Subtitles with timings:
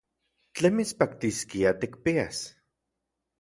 [0.55, 2.37] ¿Tlen mitspaktiskia tikpias?